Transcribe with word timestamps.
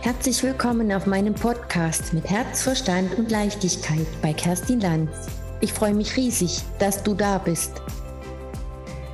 Herzlich 0.00 0.44
willkommen 0.44 0.92
auf 0.92 1.06
meinem 1.06 1.34
Podcast 1.34 2.12
mit 2.12 2.30
Herz, 2.30 2.62
Verstand 2.62 3.18
und 3.18 3.32
Leichtigkeit 3.32 4.06
bei 4.22 4.32
Kerstin 4.32 4.80
Lanz. 4.80 5.10
Ich 5.60 5.72
freue 5.72 5.92
mich 5.92 6.16
riesig, 6.16 6.62
dass 6.78 7.02
du 7.02 7.14
da 7.14 7.38
bist. 7.38 7.82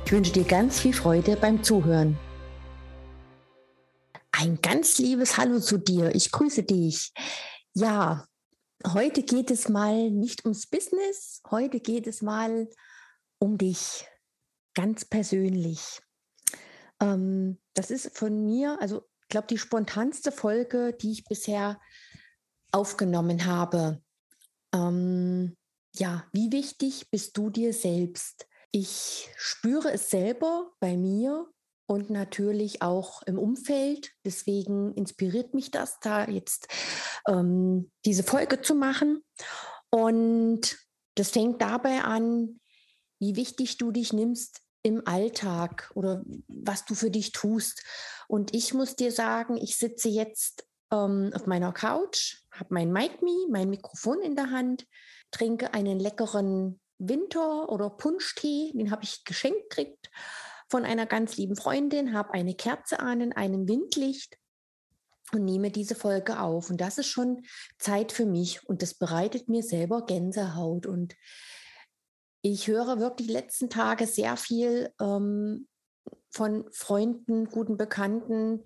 Ich 0.05 0.11
wünsche 0.11 0.31
dir 0.31 0.43
ganz 0.43 0.79
viel 0.79 0.93
Freude 0.93 1.37
beim 1.37 1.63
Zuhören. 1.63 2.19
Ein 4.31 4.61
ganz 4.61 4.99
liebes 4.99 5.37
Hallo 5.37 5.59
zu 5.59 5.79
dir. 5.79 6.13
Ich 6.13 6.31
grüße 6.31 6.61
dich. 6.61 7.11
Ja, 7.73 8.27
heute 8.85 9.23
geht 9.23 9.49
es 9.49 9.67
mal 9.67 10.11
nicht 10.11 10.45
ums 10.45 10.67
Business, 10.67 11.41
heute 11.49 11.79
geht 11.79 12.05
es 12.05 12.21
mal 12.21 12.69
um 13.39 13.57
dich 13.57 14.05
ganz 14.75 15.03
persönlich. 15.03 15.99
Ähm, 17.01 17.57
das 17.73 17.89
ist 17.89 18.15
von 18.15 18.45
mir, 18.45 18.77
also 18.79 19.01
ich 19.25 19.29
glaube, 19.29 19.47
die 19.47 19.57
spontanste 19.57 20.31
Folge, 20.31 20.93
die 20.93 21.11
ich 21.11 21.25
bisher 21.25 21.81
aufgenommen 22.71 23.47
habe. 23.47 23.99
Ähm, 24.71 25.57
ja, 25.95 26.27
wie 26.31 26.51
wichtig 26.51 27.09
bist 27.09 27.35
du 27.35 27.49
dir 27.49 27.73
selbst? 27.73 28.45
Ich 28.71 29.27
spüre 29.35 29.91
es 29.91 30.11
selber 30.11 30.71
bei 30.79 30.95
mir 30.95 31.47
und 31.87 32.11
natürlich 32.11 32.83
auch 32.83 33.23
im 33.23 33.39
Umfeld. 33.39 34.11
Deswegen 34.23 34.93
inspiriert 34.93 35.55
mich 35.55 35.71
das, 35.71 35.99
da 36.01 36.27
jetzt 36.27 36.67
ähm, 37.27 37.91
diese 38.05 38.23
Folge 38.23 38.61
zu 38.61 38.75
machen. 38.75 39.23
Und 39.89 40.77
das 41.15 41.31
fängt 41.31 41.63
dabei 41.63 42.03
an, 42.03 42.59
wie 43.19 43.35
wichtig 43.35 43.77
du 43.77 43.91
dich 43.91 44.13
nimmst 44.13 44.64
im 44.85 45.01
Alltag 45.07 45.91
oder 45.95 46.23
was 46.47 46.85
du 46.85 46.93
für 46.93 47.09
dich 47.09 47.31
tust. 47.31 47.83
Und 48.27 48.53
ich 48.53 48.75
muss 48.75 48.95
dir 48.95 49.11
sagen, 49.11 49.57
ich 49.57 49.77
sitze 49.77 50.09
jetzt 50.09 50.67
ähm, 50.91 51.31
auf 51.33 51.47
meiner 51.47 51.73
Couch, 51.73 52.43
habe 52.51 52.71
mein 52.71 52.91
Mic 52.91 53.19
Me, 53.23 53.47
mein 53.49 53.71
Mikrofon 53.71 54.21
in 54.21 54.35
der 54.35 54.51
Hand, 54.51 54.85
trinke 55.31 55.73
einen 55.73 55.99
leckeren 55.99 56.79
Winter- 56.99 57.69
oder 57.69 57.89
Punschtee, 57.89 58.73
den 58.75 58.91
habe 58.91 59.03
ich 59.03 59.25
geschenkt 59.25 59.71
gekriegt 59.71 60.11
von 60.67 60.85
einer 60.85 61.07
ganz 61.07 61.35
lieben 61.35 61.55
Freundin, 61.55 62.13
habe 62.13 62.35
eine 62.35 62.53
Kerze 62.53 62.99
an 62.99 63.21
in 63.21 63.33
einem 63.33 63.67
Windlicht 63.67 64.37
und 65.31 65.45
nehme 65.45 65.71
diese 65.71 65.95
Folge 65.95 66.39
auf. 66.39 66.69
Und 66.69 66.79
das 66.79 66.99
ist 66.99 67.07
schon 67.07 67.41
Zeit 67.79 68.11
für 68.11 68.27
mich 68.27 68.63
und 68.69 68.83
das 68.83 68.93
bereitet 68.93 69.49
mir 69.49 69.63
selber 69.63 70.05
Gänsehaut. 70.05 70.85
Und 70.85 71.15
ich 72.51 72.67
höre 72.67 72.99
wirklich 72.99 73.27
die 73.27 73.33
letzten 73.33 73.71
Tage 73.71 74.05
sehr 74.05 74.37
viel 74.37 74.93
ähm, 75.01 75.67
von 76.29 76.65
Freunden, 76.71 77.45
guten 77.45 77.75
Bekannten. 77.75 78.63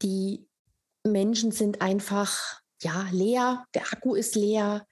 Die 0.00 0.46
Menschen 1.02 1.50
sind 1.50 1.82
einfach 1.82 2.60
ja 2.80 3.08
leer, 3.10 3.64
der 3.74 3.82
Akku 3.92 4.14
ist 4.14 4.36
leer, 4.36 4.86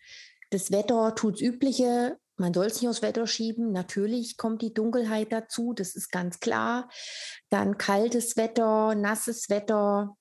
das 0.51 0.73
Wetter 0.73 1.15
tut 1.15 1.41
Übliche. 1.41 2.19
Man 2.37 2.53
soll 2.55 2.67
es 2.67 2.81
nicht 2.81 2.89
aufs 2.89 3.03
Wetter 3.03 3.29
schieben. 3.29 3.71
Natürlich 3.71 4.37
kommt 4.37 4.63
die 4.63 4.75
Dunkelheit 4.75 5.31
dazu, 5.31 5.73
das 5.73 5.95
ist 5.95 6.11
ganz 6.11 6.41
klar. 6.41 6.89
Dann 7.51 7.79
kaltes 7.79 8.37
Wetter, 8.37 8.97
nasses 8.97 9.49
Wetter, 9.49 10.17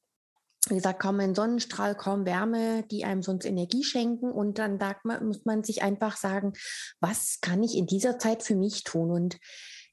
wie 0.68 0.76
gesagt, 0.76 1.00
kaum 1.00 1.20
ein 1.20 1.36
Sonnenstrahl, 1.36 1.96
kaum 1.96 2.26
Wärme, 2.26 2.84
die 2.92 3.06
einem 3.06 3.24
sonst 3.24 3.46
Energie 3.46 3.84
schenken. 3.84 4.32
Und 4.32 4.60
dann 4.60 4.78
man, 5.04 5.26
muss 5.26 5.46
man 5.46 5.64
sich 5.64 5.82
einfach 5.82 6.18
sagen, 6.18 6.54
was 7.00 7.40
kann 7.42 7.64
ich 7.64 7.78
in 7.78 7.88
dieser 7.88 8.20
Zeit 8.20 8.44
für 8.44 8.56
mich 8.56 8.84
tun? 8.84 9.12
Und 9.12 9.38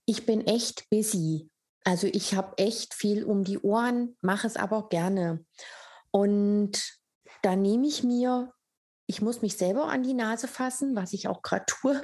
ich 0.06 0.26
bin 0.26 0.46
echt 0.46 0.90
busy. 0.90 1.50
Also 1.84 2.08
ich 2.08 2.34
habe 2.34 2.58
echt 2.58 2.94
viel 2.94 3.24
um 3.24 3.44
die 3.44 3.60
Ohren, 3.60 4.16
mache 4.20 4.46
es 4.46 4.56
aber 4.56 4.88
gerne. 4.88 5.44
Und 6.10 6.98
da 7.42 7.54
nehme 7.54 7.86
ich 7.86 8.02
mir, 8.02 8.52
ich 9.06 9.22
muss 9.22 9.42
mich 9.42 9.56
selber 9.56 9.86
an 9.86 10.02
die 10.02 10.14
Nase 10.14 10.48
fassen, 10.48 10.96
was 10.96 11.12
ich 11.12 11.28
auch 11.28 11.42
gerade 11.42 11.64
tue, 11.66 12.02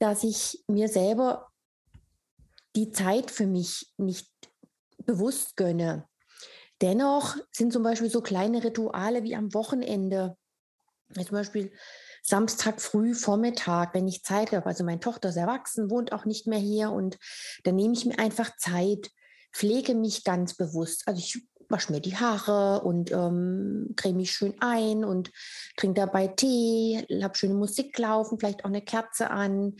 dass 0.00 0.22
ich 0.22 0.62
mir 0.68 0.88
selber 0.88 1.48
die 2.76 2.90
Zeit 2.90 3.30
für 3.30 3.46
mich 3.46 3.90
nicht 3.96 4.30
bewusst 4.98 5.56
gönne. 5.56 6.09
Dennoch 6.80 7.36
sind 7.52 7.72
zum 7.72 7.82
Beispiel 7.82 8.10
so 8.10 8.20
kleine 8.20 8.64
Rituale 8.64 9.22
wie 9.22 9.36
am 9.36 9.52
Wochenende, 9.52 10.36
zum 11.14 11.32
Beispiel 11.32 11.72
Samstag 12.22 12.80
früh, 12.80 13.14
Vormittag, 13.14 13.94
wenn 13.94 14.08
ich 14.08 14.22
Zeit 14.22 14.52
habe. 14.52 14.66
Also 14.66 14.84
meine 14.84 15.00
Tochter 15.00 15.30
ist 15.30 15.36
erwachsen, 15.36 15.90
wohnt 15.90 16.12
auch 16.12 16.24
nicht 16.24 16.46
mehr 16.46 16.58
hier 16.58 16.90
und 16.90 17.18
dann 17.64 17.76
nehme 17.76 17.94
ich 17.94 18.04
mir 18.04 18.18
einfach 18.18 18.56
Zeit, 18.56 19.10
pflege 19.52 19.94
mich 19.94 20.24
ganz 20.24 20.54
bewusst. 20.54 21.02
Also 21.06 21.18
ich 21.18 21.42
wasche 21.68 21.92
mir 21.92 22.00
die 22.00 22.16
Haare 22.16 22.82
und 22.82 23.12
ähm, 23.12 23.94
creme 23.96 24.16
mich 24.16 24.32
schön 24.32 24.54
ein 24.60 25.04
und 25.04 25.30
trinke 25.76 26.00
dabei 26.00 26.28
Tee, 26.28 27.06
habe 27.22 27.36
schöne 27.36 27.54
Musik 27.54 27.96
laufen, 27.98 28.38
vielleicht 28.38 28.64
auch 28.64 28.70
eine 28.70 28.82
Kerze 28.82 29.30
an, 29.30 29.76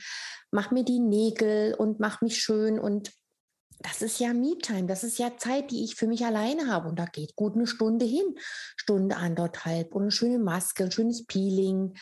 mache 0.50 0.72
mir 0.72 0.84
die 0.84 1.00
Nägel 1.00 1.74
und 1.74 1.98
mache 1.98 2.24
mich 2.24 2.38
schön 2.38 2.78
und 2.78 3.12
das 3.82 4.02
ist 4.02 4.20
ja 4.20 4.34
Me-Time, 4.34 4.86
das 4.86 5.04
ist 5.04 5.18
ja 5.18 5.36
Zeit, 5.38 5.70
die 5.70 5.84
ich 5.84 5.94
für 5.94 6.06
mich 6.06 6.24
alleine 6.24 6.70
habe. 6.70 6.88
Und 6.88 6.98
da 6.98 7.06
geht 7.06 7.34
gut 7.34 7.54
eine 7.54 7.66
Stunde 7.66 8.04
hin, 8.04 8.38
Stunde 8.76 9.16
anderthalb 9.16 9.94
und 9.94 10.02
eine 10.02 10.10
schöne 10.10 10.38
Maske, 10.38 10.84
ein 10.84 10.92
schönes 10.92 11.26
Peeling, 11.26 11.94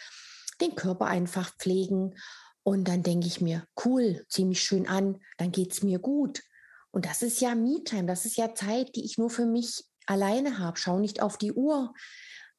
den 0.60 0.74
Körper 0.74 1.06
einfach 1.06 1.54
pflegen. 1.56 2.16
Und 2.64 2.88
dann 2.88 3.02
denke 3.02 3.26
ich 3.26 3.40
mir, 3.40 3.64
cool, 3.84 4.24
zieh 4.28 4.44
mich 4.44 4.62
schön 4.62 4.88
an, 4.88 5.20
dann 5.36 5.52
geht 5.52 5.72
es 5.72 5.82
mir 5.82 6.00
gut. 6.00 6.42
Und 6.90 7.06
das 7.06 7.22
ist 7.22 7.40
ja 7.40 7.54
Me-Time, 7.54 8.06
das 8.06 8.24
ist 8.24 8.36
ja 8.36 8.54
Zeit, 8.54 8.96
die 8.96 9.04
ich 9.04 9.16
nur 9.16 9.30
für 9.30 9.46
mich 9.46 9.84
alleine 10.06 10.58
habe. 10.58 10.78
Schau 10.78 10.98
nicht 10.98 11.22
auf 11.22 11.38
die 11.38 11.52
Uhr. 11.52 11.94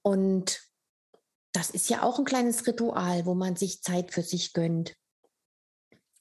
Und 0.02 0.62
das 1.52 1.72
ist 1.72 1.90
ja 1.90 2.04
auch 2.04 2.20
ein 2.20 2.26
kleines 2.26 2.66
Ritual, 2.66 3.26
wo 3.26 3.34
man 3.34 3.58
sich 3.58 3.82
Zeit 3.82 4.14
für 4.14 4.24
sich 4.24 4.54
gönnt 4.54 4.96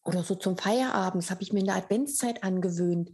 oder 0.08 0.24
so 0.24 0.34
zum 0.34 0.56
Feierabend, 0.56 1.22
das 1.22 1.30
habe 1.30 1.42
ich 1.42 1.52
mir 1.52 1.60
in 1.60 1.66
der 1.66 1.76
Adventszeit 1.76 2.42
angewöhnt. 2.42 3.10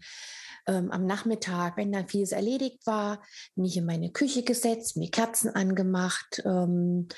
Ähm, 0.67 0.91
am 0.93 1.07
Nachmittag, 1.07 1.77
wenn 1.77 1.93
dann 1.93 2.09
vieles 2.09 2.33
erledigt 2.33 2.87
war, 2.87 3.23
mich 3.55 3.77
in 3.77 3.85
meine 3.85 4.13
Küche 4.13 4.45
gesetzt, 4.45 4.97
mir 4.97 5.11
Kerzen 5.11 5.51
angemacht, 5.51 6.41
ähm, 6.45 7.09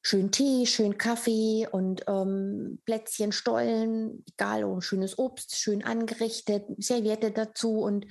schön 0.00 0.30
Tee, 0.30 0.64
schön 0.64 0.96
Kaffee 0.96 1.66
und 1.70 2.04
ähm, 2.06 2.80
Plätzchen, 2.86 3.32
Stollen, 3.32 4.24
egal, 4.30 4.64
und 4.64 4.82
schönes 4.82 5.18
Obst, 5.18 5.56
schön 5.56 5.84
angerichtet, 5.84 6.64
Serviette 6.78 7.32
dazu 7.32 7.80
und 7.80 8.06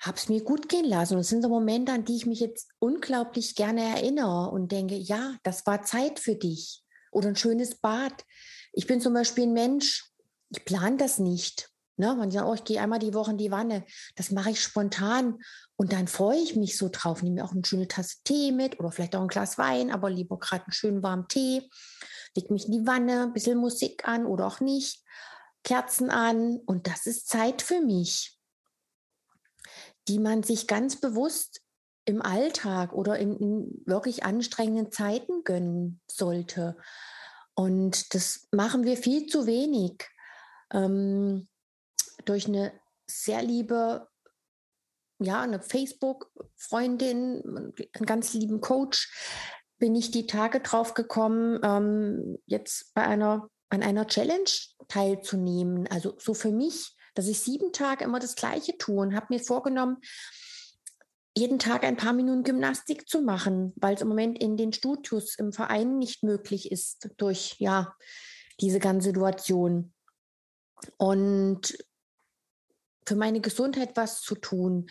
habe 0.00 0.16
es 0.16 0.28
mir 0.28 0.42
gut 0.42 0.68
gehen 0.68 0.86
lassen. 0.86 1.14
Und 1.14 1.20
es 1.20 1.28
sind 1.28 1.42
so 1.42 1.48
Momente, 1.48 1.92
an 1.92 2.04
die 2.04 2.16
ich 2.16 2.26
mich 2.26 2.40
jetzt 2.40 2.70
unglaublich 2.78 3.56
gerne 3.56 3.82
erinnere 3.82 4.50
und 4.50 4.70
denke, 4.70 4.94
ja, 4.94 5.34
das 5.42 5.66
war 5.66 5.82
Zeit 5.82 6.20
für 6.20 6.36
dich. 6.36 6.84
Oder 7.10 7.28
ein 7.28 7.36
schönes 7.36 7.74
Bad. 7.74 8.24
Ich 8.78 8.86
bin 8.86 9.00
zum 9.00 9.12
Beispiel 9.12 9.42
ein 9.42 9.54
Mensch, 9.54 10.08
ich 10.50 10.64
plane 10.64 10.98
das 10.98 11.18
nicht. 11.18 11.68
Ne? 11.96 12.14
Man 12.14 12.30
sagt, 12.30 12.46
oh, 12.46 12.54
ich 12.54 12.62
gehe 12.62 12.80
einmal 12.80 13.00
die 13.00 13.12
Woche 13.12 13.32
in 13.32 13.36
die 13.36 13.50
Wanne. 13.50 13.84
Das 14.14 14.30
mache 14.30 14.50
ich 14.50 14.62
spontan. 14.62 15.40
Und 15.74 15.92
dann 15.92 16.06
freue 16.06 16.38
ich 16.38 16.54
mich 16.54 16.78
so 16.78 16.88
drauf. 16.88 17.20
Nehme 17.20 17.34
mir 17.34 17.44
auch 17.44 17.50
eine 17.50 17.64
schöne 17.64 17.88
Tasse 17.88 18.18
Tee 18.22 18.52
mit 18.52 18.78
oder 18.78 18.92
vielleicht 18.92 19.16
auch 19.16 19.22
ein 19.22 19.26
Glas 19.26 19.58
Wein, 19.58 19.90
aber 19.90 20.10
lieber 20.10 20.38
gerade 20.38 20.62
einen 20.62 20.72
schönen 20.72 21.02
warmen 21.02 21.26
Tee. 21.26 21.68
Leg 22.36 22.52
mich 22.52 22.66
in 22.66 22.70
die 22.70 22.86
Wanne, 22.86 23.24
ein 23.24 23.32
bisschen 23.32 23.58
Musik 23.58 24.06
an 24.06 24.26
oder 24.26 24.46
auch 24.46 24.60
nicht. 24.60 25.02
Kerzen 25.64 26.08
an. 26.08 26.58
Und 26.64 26.86
das 26.86 27.06
ist 27.06 27.26
Zeit 27.26 27.62
für 27.62 27.80
mich, 27.80 28.38
die 30.06 30.20
man 30.20 30.44
sich 30.44 30.68
ganz 30.68 31.00
bewusst 31.00 31.62
im 32.04 32.22
Alltag 32.22 32.92
oder 32.92 33.18
in, 33.18 33.36
in 33.38 33.82
wirklich 33.86 34.22
anstrengenden 34.22 34.92
Zeiten 34.92 35.42
gönnen 35.42 36.00
sollte. 36.08 36.76
Und 37.58 38.14
das 38.14 38.46
machen 38.52 38.84
wir 38.84 38.96
viel 38.96 39.26
zu 39.26 39.48
wenig. 39.48 40.08
Ähm, 40.72 41.48
durch 42.24 42.46
eine 42.46 42.72
sehr 43.10 43.42
liebe, 43.42 44.06
ja, 45.18 45.40
eine 45.40 45.60
Facebook-Freundin, 45.60 47.42
einen 47.94 48.06
ganz 48.06 48.32
lieben 48.32 48.60
Coach, 48.60 49.12
bin 49.78 49.96
ich 49.96 50.12
die 50.12 50.28
Tage 50.28 50.60
drauf 50.60 50.94
gekommen, 50.94 51.58
ähm, 51.64 52.38
jetzt 52.46 52.94
bei 52.94 53.02
einer, 53.02 53.50
an 53.70 53.82
einer 53.82 54.06
Challenge 54.06 54.50
teilzunehmen. 54.86 55.88
Also 55.88 56.14
so 56.18 56.34
für 56.34 56.52
mich, 56.52 56.94
dass 57.16 57.26
ich 57.26 57.40
sieben 57.40 57.72
Tage 57.72 58.04
immer 58.04 58.20
das 58.20 58.36
Gleiche 58.36 58.78
tue 58.78 59.00
und 59.00 59.16
habe 59.16 59.26
mir 59.30 59.40
vorgenommen, 59.40 59.96
jeden 61.38 61.58
Tag 61.58 61.84
ein 61.84 61.96
paar 61.96 62.12
Minuten 62.12 62.42
Gymnastik 62.42 63.08
zu 63.08 63.22
machen, 63.22 63.72
weil 63.76 63.94
es 63.94 64.02
im 64.02 64.08
Moment 64.08 64.38
in 64.42 64.56
den 64.56 64.72
Studios 64.72 65.36
im 65.36 65.52
Verein 65.52 65.98
nicht 65.98 66.22
möglich 66.22 66.70
ist 66.72 67.08
durch 67.16 67.56
ja 67.58 67.94
diese 68.60 68.78
ganze 68.78 69.08
Situation. 69.08 69.92
Und 70.96 71.78
für 73.08 73.16
meine 73.16 73.40
Gesundheit 73.40 73.96
was 73.96 74.20
zu 74.20 74.34
tun 74.34 74.90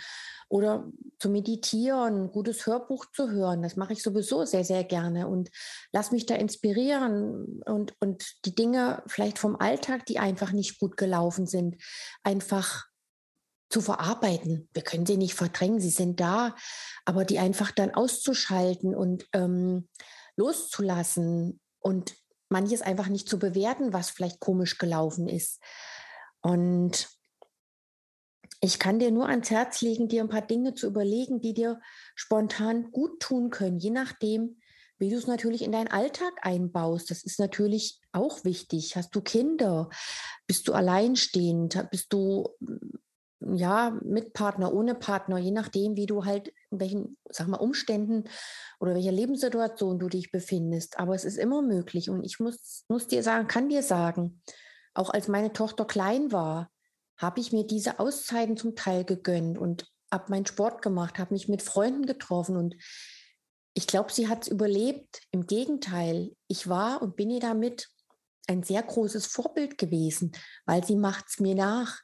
oder 0.49 0.91
zu 1.19 1.29
meditieren, 1.29 2.31
gutes 2.31 2.65
Hörbuch 2.65 3.05
zu 3.13 3.29
hören. 3.29 3.61
Das 3.61 3.75
mache 3.75 3.93
ich 3.93 4.01
sowieso 4.01 4.43
sehr, 4.43 4.63
sehr 4.63 4.83
gerne 4.83 5.27
und 5.27 5.49
lass 5.91 6.11
mich 6.11 6.25
da 6.25 6.35
inspirieren 6.35 7.61
und, 7.65 7.93
und 7.99 8.45
die 8.45 8.55
Dinge 8.55 9.03
vielleicht 9.05 9.37
vom 9.37 9.55
Alltag, 9.55 10.05
die 10.07 10.17
einfach 10.17 10.51
nicht 10.51 10.79
gut 10.79 10.97
gelaufen 10.97 11.45
sind, 11.45 11.75
einfach 12.23 12.87
zu 13.69 13.81
verarbeiten. 13.81 14.69
Wir 14.73 14.81
können 14.81 15.05
sie 15.05 15.17
nicht 15.17 15.33
verdrängen, 15.33 15.79
sie 15.79 15.89
sind 15.89 16.19
da, 16.19 16.55
aber 17.05 17.25
die 17.25 17.39
einfach 17.39 17.71
dann 17.71 17.93
auszuschalten 17.93 18.95
und 18.95 19.27
ähm, 19.33 19.87
loszulassen 20.35 21.59
und 21.79 22.15
manches 22.49 22.81
einfach 22.81 23.07
nicht 23.07 23.27
zu 23.27 23.39
bewerten, 23.39 23.93
was 23.93 24.09
vielleicht 24.09 24.39
komisch 24.39 24.77
gelaufen 24.77 25.27
ist. 25.27 25.61
Und 26.41 27.09
ich 28.61 28.79
kann 28.79 28.99
dir 28.99 29.11
nur 29.11 29.27
ans 29.27 29.51
Herz 29.51 29.81
legen, 29.81 30.07
dir 30.07 30.23
ein 30.23 30.29
paar 30.29 30.41
Dinge 30.41 30.73
zu 30.73 30.87
überlegen, 30.87 31.41
die 31.41 31.53
dir 31.53 31.79
spontan 32.15 32.91
gut 32.91 33.19
tun 33.19 33.49
können, 33.49 33.79
je 33.79 33.91
nachdem, 33.91 34.59
wie 34.97 35.09
du 35.09 35.17
es 35.17 35.27
natürlich 35.27 35.61
in 35.61 35.71
deinen 35.71 35.89
Alltag 35.89 36.33
einbaust. 36.41 37.11
Das 37.11 37.23
ist 37.23 37.39
natürlich 37.39 38.01
auch 38.11 38.43
wichtig. 38.45 38.95
Hast 38.95 39.15
du 39.15 39.21
Kinder? 39.21 39.89
Bist 40.47 40.67
du 40.67 40.73
alleinstehend? 40.73 41.85
Bist 41.91 42.11
du 42.11 42.49
ja, 43.55 43.97
mit 44.03 44.33
Partner, 44.33 44.73
ohne 44.73 44.95
Partner, 44.95 45.37
je 45.37 45.51
nachdem, 45.51 45.95
wie 45.95 46.05
du 46.05 46.25
halt, 46.25 46.53
in 46.71 46.79
welchen, 46.79 47.17
sag 47.29 47.47
mal, 47.47 47.57
Umständen 47.57 48.25
oder 48.79 48.95
welcher 48.95 49.11
Lebenssituation 49.11 49.99
du 49.99 50.09
dich 50.09 50.31
befindest. 50.31 50.99
Aber 50.99 51.15
es 51.15 51.25
ist 51.25 51.37
immer 51.37 51.61
möglich. 51.61 52.09
Und 52.09 52.23
ich 52.23 52.39
muss, 52.39 52.85
muss 52.89 53.07
dir 53.07 53.23
sagen, 53.23 53.47
kann 53.47 53.69
dir 53.69 53.83
sagen, 53.83 54.41
auch 54.93 55.09
als 55.09 55.27
meine 55.27 55.53
Tochter 55.53 55.85
klein 55.85 56.31
war, 56.31 56.69
habe 57.17 57.39
ich 57.39 57.51
mir 57.51 57.65
diese 57.65 57.99
Auszeiten 57.99 58.57
zum 58.57 58.75
Teil 58.75 59.03
gegönnt 59.03 59.57
und 59.57 59.87
habe 60.11 60.31
meinen 60.31 60.45
Sport 60.45 60.81
gemacht, 60.81 61.19
habe 61.19 61.33
mich 61.33 61.47
mit 61.47 61.61
Freunden 61.61 62.05
getroffen 62.05 62.55
und 62.55 62.75
ich 63.73 63.85
glaube, 63.85 64.11
sie 64.11 64.27
hat 64.27 64.43
es 64.43 64.47
überlebt. 64.47 65.21
Im 65.31 65.45
Gegenteil, 65.45 66.35
ich 66.47 66.67
war 66.67 67.01
und 67.01 67.15
bin 67.15 67.29
ihr 67.29 67.39
damit 67.39 67.89
ein 68.47 68.63
sehr 68.63 68.81
großes 68.81 69.27
Vorbild 69.27 69.77
gewesen, 69.77 70.31
weil 70.65 70.83
sie 70.83 70.95
macht 70.95 71.25
es 71.29 71.39
mir 71.39 71.53
nach. 71.53 71.99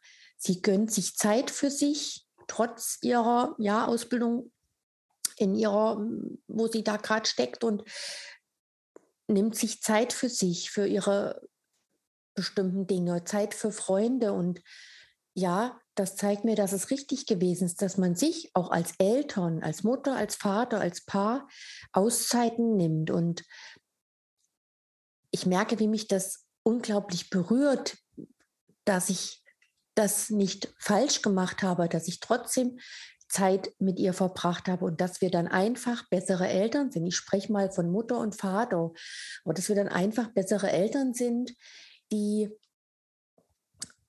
Sie 0.45 0.62
gönnt 0.62 0.92
sich 0.92 1.16
Zeit 1.16 1.51
für 1.51 1.72
sich, 1.72 2.28
trotz 2.48 2.98
ihrer 3.01 3.56
ja, 3.60 3.86
Ausbildung 3.86 4.51
in 5.38 5.56
ihrer, 5.56 6.06
wo 6.48 6.68
sie 6.68 6.84
da 6.84 6.98
gerade 6.98 7.25
steckt 7.25 7.63
und 7.63 7.84
nimmt 9.30 9.56
sich 9.56 9.81
Zeit 9.81 10.12
für 10.12 10.28
sich, 10.28 10.69
für 10.69 10.86
ihre 10.86 11.48
bestimmten 12.36 12.88
Dinge, 12.88 13.24
Zeit 13.24 13.54
für 13.54 13.72
Freunde. 13.72 14.34
Und 14.34 14.62
ja, 15.34 15.80
das 15.95 16.18
zeigt 16.18 16.44
mir, 16.44 16.57
dass 16.57 16.74
es 16.74 16.90
richtig 16.90 17.25
gewesen 17.25 17.63
ist, 17.63 17.81
dass 17.81 17.98
man 17.98 18.18
sich 18.18 18.51
auch 18.54 18.69
als 18.69 18.95
Eltern, 18.98 19.63
als 19.63 19.84
Mutter, 19.84 20.13
als 20.13 20.36
Vater, 20.36 20.81
als 20.81 21.06
Paar 21.06 21.48
Auszeiten 21.94 22.75
nimmt. 22.75 23.12
Und 23.12 23.45
ich 25.31 25.45
merke, 25.45 25.80
wie 25.80 25.88
mich 25.88 26.10
das 26.10 26.45
unglaublich 26.63 27.30
berührt, 27.30 27.98
dass 28.84 29.10
ich 29.10 29.43
das 29.95 30.30
nicht 30.30 30.74
falsch 30.78 31.22
gemacht 31.22 31.63
habe, 31.63 31.88
dass 31.88 32.07
ich 32.07 32.19
trotzdem 32.19 32.80
Zeit 33.28 33.74
mit 33.80 34.00
ihr 34.00 34.13
verbracht 34.13 34.68
habe 34.68 34.86
und 34.86 35.01
dass 35.01 35.22
wir 35.22 35.31
dann 35.31 35.48
einfach 35.48 36.07
bessere 36.10 36.48
Eltern 36.48 36.92
sind. 36.92 37.06
Ich 37.07 37.16
spreche 37.16 37.51
mal 37.51 37.72
von 37.72 37.92
Mutter 37.92 38.19
und 38.19 38.36
Vater, 38.36 38.92
aber 39.44 39.54
dass 39.54 39.69
wir 39.69 39.75
dann 39.75 39.88
einfach 39.88 40.31
bessere 40.34 40.72
Eltern 40.72 41.13
sind, 41.13 41.54
die 42.12 42.50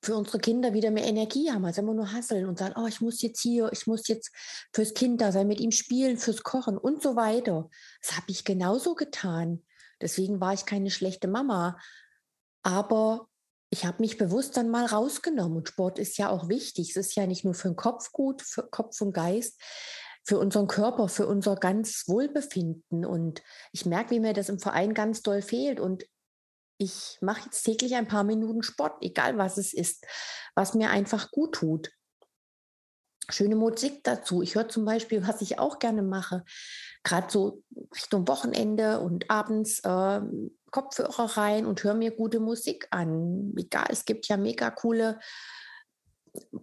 für 0.03 0.15
unsere 0.15 0.39
Kinder 0.39 0.75
wieder 0.75 0.91
mehr 0.91 1.07
Energie 1.07 1.51
haben, 1.51 1.65
als 1.65 1.79
immer 1.79 1.95
nur 1.95 2.13
hasseln 2.13 2.47
und 2.47 2.59
sagen, 2.59 2.75
oh, 2.77 2.87
ich 2.87 3.01
muss 3.01 3.23
jetzt 3.23 3.41
hier, 3.41 3.71
ich 3.73 3.87
muss 3.87 4.07
jetzt 4.09 4.31
fürs 4.73 4.93
Kind 4.93 5.23
da 5.23 5.33
sein, 5.33 5.49
mit 5.49 5.61
ihm 5.61 5.71
spielen, 5.71 6.19
fürs 6.19 6.43
Kochen 6.43 6.77
und 6.77 7.03
so 7.03 7.17
weiter. 7.17 7.71
Das 8.03 8.17
habe 8.17 8.27
ich 8.29 8.45
genauso 8.45 8.95
getan. 8.95 9.63
Deswegen 10.03 10.41
war 10.41 10.53
ich 10.53 10.67
keine 10.67 10.91
schlechte 10.91 11.29
Mama. 11.29 11.79
Aber 12.63 13.29
ich 13.75 13.85
habe 13.85 13.97
mich 13.99 14.19
bewusst 14.19 14.56
dann 14.56 14.71
mal 14.71 14.87
rausgenommen. 14.87 15.59
Und 15.59 15.69
Sport 15.69 15.99
ist 15.99 16.17
ja 16.17 16.31
auch 16.31 16.49
wichtig. 16.49 16.91
Es 16.91 16.97
ist 16.97 17.17
ja 17.17 17.26
nicht 17.26 17.44
nur 17.44 17.55
für 17.55 17.67
den 17.67 17.76
Kopf 17.76 18.12
gut, 18.12 18.41
für 18.41 18.62
Kopf 18.62 19.00
und 19.00 19.12
Geist, 19.12 19.61
für 20.23 20.38
unseren 20.38 20.69
Körper, 20.69 21.09
für 21.09 21.26
unser 21.26 21.56
ganz 21.56 22.05
Wohlbefinden. 22.06 23.05
Und 23.05 23.43
ich 23.73 23.85
merke, 23.85 24.12
wie 24.12 24.21
mir 24.21 24.32
das 24.32 24.49
im 24.49 24.61
Verein 24.61 24.94
ganz 24.94 25.23
doll 25.23 25.43
fehlt. 25.43 25.81
Und 25.81 26.05
ich 26.79 27.19
mache 27.21 27.47
jetzt 27.47 27.65
täglich 27.65 27.97
ein 27.97 28.06
paar 28.06 28.23
Minuten 28.23 28.62
Sport, 28.62 28.99
egal 29.00 29.38
was 29.38 29.59
es 29.59 29.75
ist, 29.75 30.06
was 30.55 30.75
mir 30.75 30.91
einfach 30.91 31.32
gut 31.32 31.56
tut. 31.56 31.91
Schöne 33.29 33.56
Musik 33.56 34.05
dazu. 34.05 34.41
Ich 34.41 34.55
höre 34.55 34.69
zum 34.69 34.85
Beispiel, 34.85 35.26
was 35.26 35.41
ich 35.41 35.59
auch 35.59 35.81
gerne 35.81 36.03
mache, 36.03 36.44
gerade 37.03 37.26
so 37.29 37.65
Richtung 37.93 38.29
Wochenende 38.29 39.00
und 39.00 39.31
abends 39.31 39.81
äh, 39.81 40.21
Kopfhörer 40.75 41.37
rein 41.37 41.67
und 41.67 41.85
höre 41.85 41.94
mir 41.94 42.11
gute 42.11 42.41
Musik 42.41 42.88
an. 42.91 43.55
Egal, 43.56 43.87
es 43.91 44.05
gibt 44.05 44.26
ja 44.26 44.37
mega 44.37 44.71
coole 44.71 45.21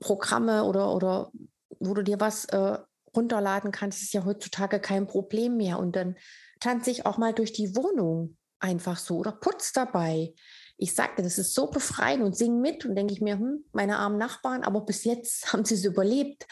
Programme 0.01 0.65
oder, 0.65 0.93
oder 0.93 1.31
wo 1.79 1.93
du 1.93 2.03
dir 2.03 2.19
was 2.19 2.43
äh, 2.45 2.77
runterladen 3.15 3.71
kannst, 3.71 4.01
ist 4.01 4.11
ja 4.13 4.25
heutzutage 4.25 4.81
kein 4.81 5.07
Problem 5.07 5.55
mehr. 5.55 5.79
Und 5.79 5.95
dann 5.95 6.17
tanze 6.59 6.91
ich 6.91 7.05
auch 7.05 7.17
mal 7.17 7.33
durch 7.33 7.53
die 7.53 7.73
Wohnung 7.77 8.37
einfach 8.59 8.97
so 8.97 9.15
oder 9.15 9.31
putz 9.31 9.71
dabei. 9.71 10.33
Ich 10.75 10.93
sagte, 10.93 11.23
das 11.23 11.37
ist 11.37 11.53
so 11.53 11.67
befreiend 11.67 12.21
und 12.21 12.35
singe 12.35 12.59
mit 12.59 12.85
und 12.85 12.95
denke 12.95 13.13
ich 13.13 13.21
mir, 13.21 13.35
hm, 13.35 13.63
meine 13.71 13.97
armen 13.97 14.17
Nachbarn, 14.17 14.63
aber 14.63 14.81
bis 14.81 15.05
jetzt 15.05 15.53
haben 15.53 15.63
sie 15.63 15.75
es 15.75 15.85
überlebt. 15.85 16.45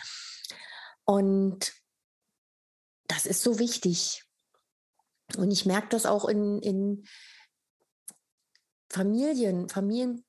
Und 1.03 1.73
das 3.07 3.25
ist 3.25 3.44
so 3.44 3.59
wichtig. 3.59 4.23
Und 5.35 5.51
ich 5.51 5.65
merke 5.65 5.89
das 5.89 6.06
auch 6.06 6.23
in, 6.29 6.61
in 6.61 7.03
Familien, 8.89 9.69
Familien 9.69 10.25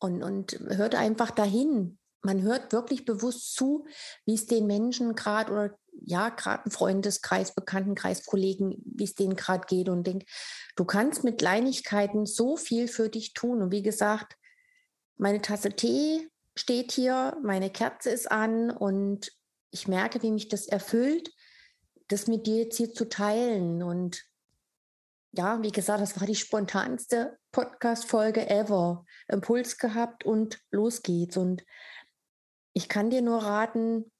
und, 0.00 0.22
und 0.22 0.58
hört 0.68 0.94
einfach 0.94 1.30
dahin. 1.30 1.98
Man 2.22 2.42
hört 2.42 2.72
wirklich 2.72 3.04
bewusst 3.04 3.54
zu, 3.54 3.86
wie 4.26 4.34
es 4.34 4.46
den 4.46 4.66
Menschen 4.66 5.14
gerade 5.14 5.52
oder 5.52 5.78
ja, 6.02 6.28
gerade 6.30 6.64
ein 6.66 6.70
Freundeskreis, 6.70 7.54
Bekanntenkreis, 7.54 8.24
Kollegen, 8.24 8.82
wie 8.84 9.04
es 9.04 9.14
denen 9.14 9.36
gerade 9.36 9.66
geht 9.66 9.88
und 9.88 10.06
denkt, 10.06 10.28
du 10.76 10.84
kannst 10.84 11.24
mit 11.24 11.38
Kleinigkeiten 11.38 12.26
so 12.26 12.56
viel 12.56 12.88
für 12.88 13.08
dich 13.08 13.32
tun. 13.32 13.62
Und 13.62 13.72
wie 13.72 13.82
gesagt, 13.82 14.36
meine 15.16 15.42
Tasse 15.42 15.70
Tee 15.70 16.28
steht 16.56 16.92
hier, 16.92 17.36
meine 17.42 17.70
Kerze 17.70 18.10
ist 18.10 18.30
an 18.30 18.70
und 18.70 19.32
ich 19.70 19.88
merke, 19.88 20.22
wie 20.22 20.32
mich 20.32 20.48
das 20.48 20.66
erfüllt, 20.66 21.30
das 22.08 22.26
mit 22.26 22.46
dir 22.46 22.64
jetzt 22.64 22.76
hier 22.76 22.92
zu 22.92 23.08
teilen. 23.08 23.82
Und 23.82 24.24
ja, 25.32 25.62
wie 25.62 25.72
gesagt, 25.72 26.00
das 26.00 26.18
war 26.20 26.26
die 26.26 26.34
spontanste 26.34 27.38
Podcast-Folge 27.52 28.48
ever. 28.48 29.04
Impuls 29.28 29.78
gehabt 29.78 30.24
und 30.24 30.60
los 30.70 31.02
geht's. 31.02 31.36
Und 31.36 31.64
ich 32.72 32.88
kann 32.88 33.10
dir 33.10 33.22
nur 33.22 33.42
raten, 33.42 34.10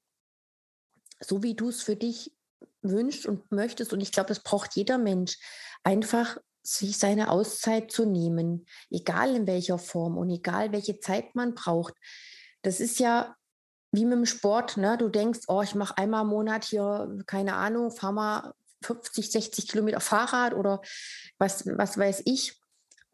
so 1.19 1.43
wie 1.43 1.55
du 1.55 1.69
es 1.69 1.81
für 1.81 1.95
dich 1.95 2.33
wünschst 2.81 3.25
und 3.25 3.51
möchtest, 3.51 3.93
und 3.93 4.01
ich 4.01 4.11
glaube, 4.11 4.29
das 4.29 4.41
braucht 4.41 4.75
jeder 4.75 4.97
Mensch, 4.97 5.37
einfach 5.83 6.37
sich 6.63 6.97
seine 6.97 7.29
Auszeit 7.29 7.91
zu 7.91 8.05
nehmen, 8.05 8.65
egal 8.89 9.35
in 9.35 9.47
welcher 9.47 9.79
Form 9.79 10.17
und 10.17 10.29
egal 10.29 10.71
welche 10.71 10.99
Zeit 10.99 11.35
man 11.35 11.55
braucht. 11.55 11.93
Das 12.61 12.79
ist 12.79 12.99
ja 12.99 13.35
wie 13.91 14.05
mit 14.05 14.13
dem 14.13 14.25
Sport, 14.25 14.77
ne? 14.77 14.97
Du 14.97 15.09
denkst, 15.09 15.41
oh, 15.47 15.61
ich 15.61 15.75
mache 15.75 15.97
einmal 15.97 16.23
im 16.23 16.29
Monat 16.29 16.63
hier, 16.63 17.17
keine 17.25 17.55
Ahnung, 17.55 17.91
fahr 17.91 18.13
mal 18.13 18.53
50, 18.83 19.31
60 19.31 19.67
Kilometer 19.67 19.99
Fahrrad 19.99 20.53
oder 20.53 20.81
was, 21.37 21.65
was 21.65 21.97
weiß 21.97 22.23
ich 22.25 22.61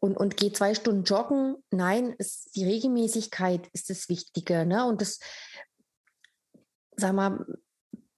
und, 0.00 0.16
und 0.16 0.36
gehe 0.36 0.52
zwei 0.52 0.74
Stunden 0.74 1.04
joggen. 1.04 1.56
Nein, 1.70 2.14
es, 2.18 2.44
die 2.54 2.64
Regelmäßigkeit 2.64 3.68
ist 3.72 3.90
das 3.90 4.08
Wichtige. 4.08 4.64
Ne? 4.64 4.86
Und 4.86 5.00
das, 5.00 5.18
sag 6.96 7.14
mal, 7.14 7.44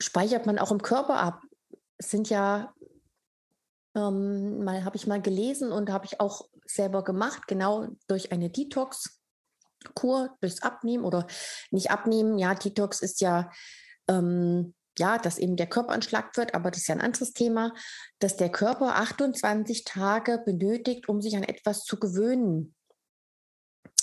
speichert 0.01 0.47
man 0.47 0.59
auch 0.59 0.71
im 0.71 0.83
Körper 0.83 1.19
ab. 1.19 1.43
Es 1.97 2.11
sind 2.11 2.31
ja, 2.31 2.75
ähm, 3.95 4.65
mal 4.65 4.85
habe 4.85 4.97
ich 4.97 5.07
mal 5.07 5.21
gelesen 5.21 5.73
und 5.73 5.91
habe 5.91 6.07
ich 6.07 6.21
auch 6.21 6.49
selber 6.65 7.03
gemacht, 7.03 7.47
genau 7.47 7.89
durch 8.07 8.33
eine 8.33 8.51
Detox-Kur, 8.51 10.37
durchs 10.41 10.63
Abnehmen 10.63 11.05
oder 11.05 11.27
nicht 11.71 11.91
abnehmen. 11.91 12.39
Ja, 12.39 12.55
Detox 12.55 13.01
ist 13.01 13.21
ja 13.21 13.51
ähm, 14.09 14.75
ja, 15.01 15.19
dass 15.19 15.39
eben 15.39 15.57
der 15.57 15.67
Körper 15.67 15.95
entschlackt 15.95 16.37
wird, 16.37 16.55
aber 16.55 16.71
das 16.71 16.83
ist 16.83 16.89
ja 16.89 16.95
ein 16.95 17.01
anderes 17.01 17.33
Thema, 17.33 17.75
dass 18.21 18.37
der 18.37 18.51
Körper 18.51 18.95
28 18.97 19.83
Tage 19.85 20.39
benötigt, 20.45 21.09
um 21.09 21.21
sich 21.21 21.37
an 21.37 21.43
etwas 21.43 21.83
zu 21.83 21.99
gewöhnen. 21.99 22.75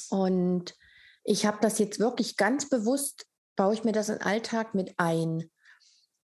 Und 0.09 0.75
ich 1.23 1.45
habe 1.45 1.59
das 1.61 1.79
jetzt 1.79 1.99
wirklich 1.99 2.35
ganz 2.35 2.69
bewusst, 2.69 3.25
baue 3.55 3.73
ich 3.73 3.83
mir 3.83 3.91
das 3.91 4.09
in 4.09 4.15
den 4.15 4.23
Alltag 4.23 4.75
mit 4.75 4.93
ein. 4.97 5.49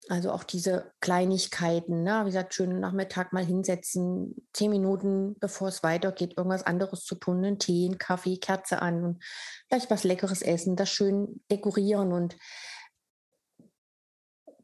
Also 0.10 0.32
auch 0.32 0.44
diese 0.44 0.92
Kleinigkeiten, 1.00 2.04
ne? 2.04 2.22
wie 2.24 2.30
gesagt, 2.30 2.54
schönen 2.54 2.80
Nachmittag 2.80 3.34
mal 3.34 3.46
hinsetzen, 3.46 4.36
zehn 4.52 4.72
Minuten, 4.72 5.36
bevor 5.40 5.68
es 5.68 5.84
weitergeht, 5.84 6.34
irgendwas 6.38 6.66
anderes 6.66 7.06
zu 7.06 7.16
tun, 7.16 7.38
einen 7.38 7.60
Tee, 7.60 7.86
einen 7.86 8.00
Kaffee, 8.00 8.38
Kerze 8.38 8.82
an 8.82 9.04
und 9.04 9.24
vielleicht 9.70 9.92
was 9.92 10.04
Leckeres 10.04 10.42
essen, 10.42 10.76
das 10.76 10.90
schön 10.90 11.42
dekorieren 11.52 12.12
und 12.12 12.36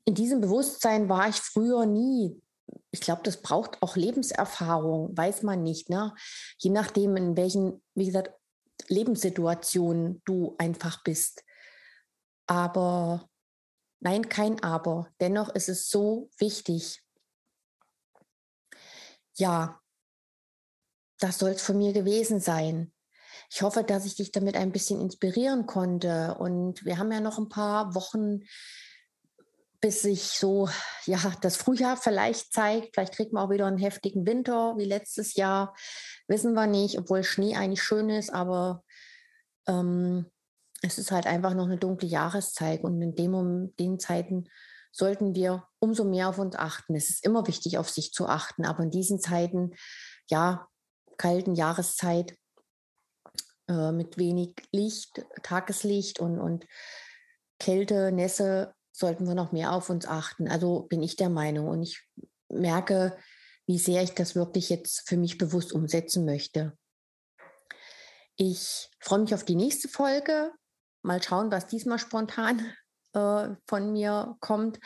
in 0.08 0.16
diesem 0.16 0.40
Bewusstsein 0.40 1.10
war 1.10 1.28
ich 1.28 1.36
früher 1.36 1.86
nie. 1.86 2.42
Ich 2.92 3.02
glaube, 3.02 3.24
das 3.24 3.42
braucht 3.42 3.82
auch 3.82 3.98
Lebenserfahrung, 3.98 5.16
weiß 5.18 5.44
man 5.44 5.64
nicht. 5.64 5.90
Ne? 5.90 6.16
Je 6.60 6.70
nachdem, 6.70 7.18
in 7.18 7.36
welchen, 7.36 7.84
wie 7.94 8.06
gesagt, 8.06 8.32
Lebenssituationen 8.88 10.22
du 10.24 10.56
einfach 10.60 11.04
bist. 11.04 11.44
Aber 12.48 13.30
nein, 14.00 14.30
kein 14.30 14.64
Aber. 14.64 15.10
Dennoch 15.20 15.54
ist 15.54 15.68
es 15.68 15.90
so 15.90 16.30
wichtig. 16.38 17.04
Ja, 19.36 19.82
das 21.20 21.40
soll 21.40 21.52
es 21.52 21.62
von 21.62 21.78
mir 21.78 21.92
gewesen 21.92 22.40
sein. 22.40 22.94
Ich 23.50 23.62
hoffe, 23.62 23.84
dass 23.84 24.06
ich 24.06 24.16
dich 24.16 24.32
damit 24.32 24.56
ein 24.56 24.72
bisschen 24.72 25.02
inspirieren 25.02 25.66
konnte. 25.66 26.36
Und 26.40 26.86
wir 26.86 26.98
haben 26.98 27.12
ja 27.12 27.20
noch 27.20 27.38
ein 27.38 27.50
paar 27.50 27.94
Wochen, 27.94 28.46
bis 29.80 30.02
sich 30.02 30.24
so, 30.24 30.70
ja, 31.06 31.20
das 31.42 31.56
Frühjahr 31.56 31.98
vielleicht 31.98 32.52
zeigt. 32.52 32.96
Vielleicht 32.96 33.14
kriegt 33.14 33.34
man 33.34 33.46
auch 33.46 33.52
wieder 33.52 33.68
einen 33.68 33.78
heftigen 33.78 34.26
Winter 34.26 34.76
wie 34.78 34.86
letztes 34.86 35.36
Jahr. 35.36 35.76
Wissen 36.28 36.54
wir 36.54 36.68
nicht, 36.68 36.98
obwohl 36.98 37.24
Schnee 37.24 37.56
eigentlich 37.56 37.84
schön 37.84 38.10
ist, 38.10 38.34
aber 38.34 38.84
ähm, 39.68 40.26
es 40.82 40.98
ist 40.98 41.12
halt 41.12 41.28
einfach 41.28 41.54
noch 41.54 41.66
eine 41.66 41.78
dunkle 41.78 42.08
Jahreszeit. 42.08 42.84
Und 42.84 43.02
in 43.02 43.16
dem, 43.16 43.34
um 43.36 43.76
den 43.76 44.00
Zeiten 44.00 44.50
sollten 44.92 45.36
wir 45.36 45.68
umso 45.80 46.04
mehr 46.06 46.30
auf 46.30 46.40
uns 46.40 46.56
achten. 46.56 46.96
Es 46.96 47.10
ist 47.10 47.24
immer 47.24 47.46
wichtig, 47.48 47.78
auf 47.78 47.90
sich 47.90 48.12
zu 48.12 48.28
achten. 48.28 48.66
Aber 48.66 48.84
in 48.84 48.92
diesen 48.92 49.20
Zeiten, 49.20 49.76
ja, 50.30 50.68
kalten 51.18 51.54
Jahreszeit, 51.54 52.36
äh, 53.68 53.92
mit 53.92 54.18
wenig 54.18 54.56
Licht, 54.72 55.24
Tageslicht 55.44 56.20
und, 56.20 56.40
und 56.40 56.66
Kälte, 57.60 58.12
Nässe, 58.12 58.74
sollten 58.98 59.28
wir 59.28 59.36
noch 59.36 59.52
mehr 59.52 59.74
auf 59.74 59.90
uns 59.90 60.08
achten. 60.08 60.48
Also 60.48 60.82
bin 60.82 61.04
ich 61.04 61.16
der 61.16 61.30
Meinung. 61.30 61.68
Und 61.68 61.84
ich 61.84 62.04
merke, 62.50 63.16
wie 63.68 63.78
sehr 63.78 64.02
ich 64.02 64.14
das 64.14 64.36
wirklich 64.36 64.70
jetzt 64.70 65.08
für 65.08 65.18
mich 65.18 65.38
bewusst 65.38 65.72
umsetzen 65.72 66.26
möchte. 66.26 66.76
Ich 68.36 68.90
freue 69.00 69.20
mich 69.20 69.34
auf 69.34 69.46
die 69.46 69.56
nächste 69.56 69.88
Folge. 69.88 70.52
Mal 71.04 71.22
schauen, 71.22 71.52
was 71.52 71.68
diesmal 71.68 72.00
spontan 72.00 72.74
äh, 73.14 73.50
von 73.68 73.92
mir 73.92 74.36
kommt. 74.40 74.80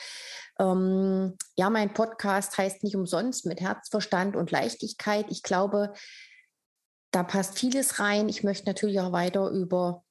Ähm, 0.60 1.38
ja, 1.56 1.70
mein 1.70 1.94
Podcast 1.94 2.58
heißt 2.58 2.84
nicht 2.84 2.96
umsonst 2.96 3.46
mit 3.46 3.62
Herzverstand 3.62 4.36
und 4.36 4.51
Leichtigkeit. 4.51 5.25
Ich 5.30 5.41
glaube, 5.41 5.94
da 7.12 7.24
passt 7.24 7.58
vieles 7.58 8.00
rein. 8.00 8.27
Ich 8.27 8.44
möchte 8.44 8.65
natürlich 8.65 9.00
auch 9.00 9.12
weiter 9.12 9.50
über 9.50 10.03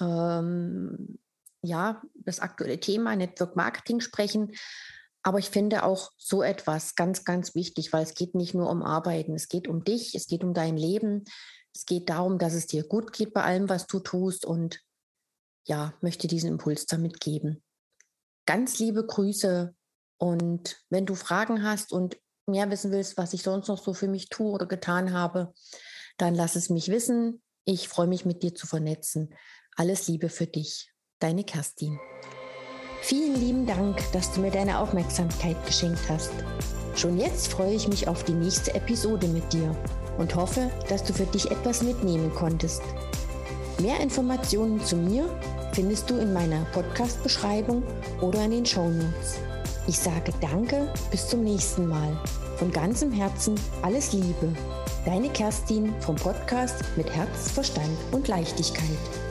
ähm, 0.00 1.18
ja, 1.64 2.02
das 2.14 2.40
aktuelle 2.40 2.78
Thema 2.78 3.16
Network 3.16 3.56
Marketing 3.56 4.00
sprechen. 4.00 4.52
Aber 5.22 5.38
ich 5.38 5.48
finde 5.48 5.84
auch 5.84 6.12
so 6.18 6.42
etwas 6.42 6.94
ganz, 6.94 7.24
ganz 7.24 7.54
wichtig, 7.54 7.92
weil 7.92 8.02
es 8.02 8.14
geht 8.14 8.34
nicht 8.34 8.54
nur 8.54 8.68
um 8.68 8.82
Arbeiten, 8.82 9.34
es 9.34 9.48
geht 9.48 9.66
um 9.66 9.82
dich, 9.82 10.14
es 10.14 10.26
geht 10.26 10.44
um 10.44 10.52
dein 10.52 10.76
Leben, 10.76 11.24
es 11.74 11.86
geht 11.86 12.10
darum, 12.10 12.38
dass 12.38 12.52
es 12.52 12.66
dir 12.66 12.84
gut 12.84 13.12
geht 13.12 13.32
bei 13.32 13.42
allem, 13.42 13.68
was 13.68 13.86
du 13.86 14.00
tust 14.00 14.44
und 14.44 14.80
ja, 15.66 15.94
möchte 16.02 16.28
diesen 16.28 16.50
Impuls 16.50 16.84
damit 16.84 17.20
geben. 17.20 17.62
Ganz 18.44 18.78
liebe 18.78 19.06
Grüße 19.06 19.74
und 20.18 20.84
wenn 20.90 21.06
du 21.06 21.14
Fragen 21.14 21.62
hast 21.62 21.90
und 21.90 22.18
mehr 22.46 22.70
wissen 22.70 22.92
willst, 22.92 23.16
was 23.16 23.32
ich 23.32 23.42
sonst 23.42 23.68
noch 23.68 23.82
so 23.82 23.94
für 23.94 24.08
mich 24.08 24.28
tue 24.28 24.52
oder 24.52 24.66
getan 24.66 25.14
habe, 25.14 25.54
dann 26.18 26.34
lass 26.34 26.54
es 26.56 26.68
mich 26.68 26.88
wissen. 26.88 27.42
Ich 27.64 27.88
freue 27.88 28.06
mich, 28.06 28.26
mit 28.26 28.42
dir 28.42 28.54
zu 28.54 28.66
vernetzen. 28.66 29.34
Alles 29.76 30.06
Liebe 30.06 30.28
für 30.28 30.46
dich, 30.46 30.92
deine 31.24 31.42
Kerstin. 31.42 31.98
Vielen 33.00 33.34
lieben 33.34 33.66
Dank, 33.66 33.96
dass 34.12 34.32
du 34.32 34.42
mir 34.42 34.50
deine 34.50 34.78
Aufmerksamkeit 34.78 35.56
geschenkt 35.64 36.02
hast. 36.10 36.32
Schon 36.96 37.18
jetzt 37.18 37.48
freue 37.48 37.72
ich 37.72 37.88
mich 37.88 38.06
auf 38.08 38.24
die 38.24 38.34
nächste 38.34 38.74
Episode 38.74 39.26
mit 39.28 39.50
dir 39.50 39.74
und 40.18 40.34
hoffe, 40.34 40.70
dass 40.90 41.02
du 41.02 41.14
für 41.14 41.24
dich 41.24 41.50
etwas 41.50 41.82
mitnehmen 41.82 42.30
konntest. 42.34 42.82
Mehr 43.80 44.00
Informationen 44.00 44.84
zu 44.84 44.96
mir 44.96 45.24
findest 45.72 46.10
du 46.10 46.18
in 46.18 46.34
meiner 46.34 46.66
Podcast-Beschreibung 46.72 47.82
oder 48.20 48.44
in 48.44 48.50
den 48.50 48.66
Show 48.66 48.90
Notes. 48.90 49.38
Ich 49.86 49.98
sage 49.98 50.30
Danke, 50.42 50.92
bis 51.10 51.26
zum 51.26 51.42
nächsten 51.42 51.86
Mal. 51.86 52.18
Von 52.58 52.70
ganzem 52.70 53.10
Herzen 53.10 53.54
alles 53.80 54.12
Liebe. 54.12 54.52
Deine 55.06 55.30
Kerstin 55.30 55.94
vom 56.00 56.16
Podcast 56.16 56.84
mit 56.96 57.10
Herz, 57.10 57.50
Verstand 57.50 57.96
und 58.12 58.28
Leichtigkeit. 58.28 59.23